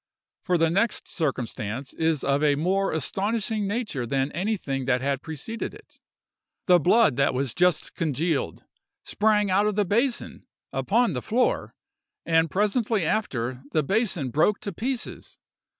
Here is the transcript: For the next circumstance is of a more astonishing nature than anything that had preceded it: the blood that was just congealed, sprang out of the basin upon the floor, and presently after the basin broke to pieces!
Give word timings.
For 0.41 0.57
the 0.57 0.71
next 0.71 1.07
circumstance 1.07 1.93
is 1.93 2.23
of 2.23 2.43
a 2.43 2.55
more 2.55 2.91
astonishing 2.91 3.67
nature 3.67 4.07
than 4.07 4.31
anything 4.31 4.85
that 4.85 4.99
had 4.99 5.21
preceded 5.21 5.75
it: 5.75 5.99
the 6.65 6.79
blood 6.79 7.17
that 7.17 7.35
was 7.35 7.53
just 7.53 7.93
congealed, 7.93 8.63
sprang 9.03 9.51
out 9.51 9.67
of 9.67 9.75
the 9.75 9.85
basin 9.85 10.47
upon 10.73 11.13
the 11.13 11.21
floor, 11.21 11.75
and 12.25 12.49
presently 12.49 13.05
after 13.05 13.61
the 13.73 13.83
basin 13.83 14.31
broke 14.31 14.59
to 14.61 14.73
pieces! 14.73 15.37